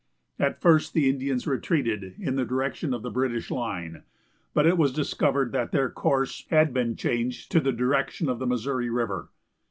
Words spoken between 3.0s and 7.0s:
the British line, but it was discovered that their course had been